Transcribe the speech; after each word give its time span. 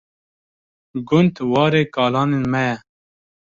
Gund 1.07 1.33
warê 1.51 1.83
kalanên 1.95 2.43
me 2.53 2.61
ye. 2.69 2.75